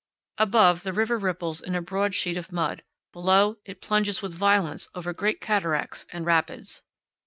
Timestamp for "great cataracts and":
5.13-6.25